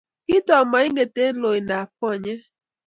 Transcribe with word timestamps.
Kitok 0.25 0.63
moinget 0.71 1.15
eng 1.23 1.37
loin 1.43 1.67
ab 1.79 1.89
konyek 1.99 2.41